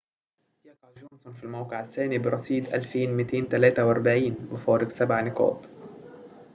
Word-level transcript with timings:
يقع 0.65 0.89
جونسون 0.99 1.33
في 1.33 1.43
الموقع 1.43 1.79
الثاني 1.79 2.17
برصيد 2.19 2.67
2243 2.73 4.29
بفارق 4.29 4.87
سبع 4.89 5.21
نقاطٍ 5.21 5.65